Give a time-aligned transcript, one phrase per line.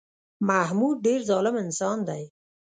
[0.49, 2.23] محمود ډېر ظالم انسان دی